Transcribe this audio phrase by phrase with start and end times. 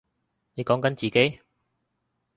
[0.55, 1.39] 你講緊自己？